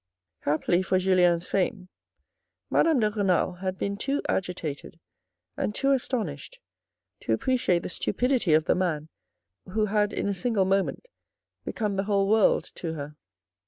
[0.39, 1.87] Happily for Julien's fame,
[2.71, 4.99] Madame de Renal had been too agitated
[5.55, 6.57] and too astonished
[7.19, 9.09] to appreciate the stupidity of the man
[9.69, 11.07] who had in a single moment
[11.65, 13.15] become the whole to world her.